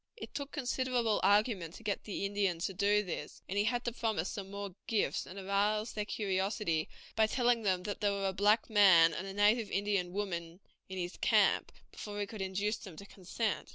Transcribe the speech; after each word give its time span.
It 0.17 0.33
took 0.33 0.51
considerable 0.51 1.19
argument 1.21 1.75
to 1.75 1.83
get 1.83 2.05
the 2.05 2.25
Indians 2.25 2.65
to 2.65 2.73
do 2.73 3.03
this, 3.03 3.43
and 3.47 3.55
he 3.55 3.65
had 3.65 3.85
to 3.85 3.91
promise 3.91 4.33
them 4.33 4.49
more 4.49 4.73
gifts 4.87 5.27
and 5.27 5.37
arouse 5.37 5.93
their 5.93 6.05
curiosity 6.05 6.89
by 7.15 7.27
telling 7.27 7.61
them 7.61 7.83
that 7.83 8.01
there 8.01 8.11
were 8.13 8.25
a 8.29 8.33
black 8.33 8.67
man 8.67 9.13
and 9.13 9.27
a 9.27 9.33
native 9.35 9.69
Indian 9.69 10.11
woman 10.11 10.59
in 10.89 10.97
his 10.97 11.17
camp, 11.17 11.71
before 11.91 12.19
he 12.19 12.25
could 12.25 12.41
induce 12.41 12.77
them 12.77 12.97
to 12.97 13.05
consent. 13.05 13.69